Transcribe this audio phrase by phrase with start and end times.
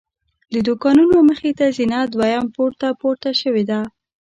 [0.53, 3.79] د دوکانونو مخې ته زینه دویم پوړ ته پورته شوې ده.